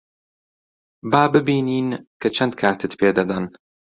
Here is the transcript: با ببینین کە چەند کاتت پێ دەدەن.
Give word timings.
با 1.11 1.23
ببینین 1.33 1.87
کە 2.21 2.27
چەند 2.35 2.53
کاتت 2.59 2.91
پێ 2.99 3.09
دەدەن. 3.17 3.45